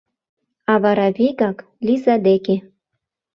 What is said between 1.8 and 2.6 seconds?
Лиза деке.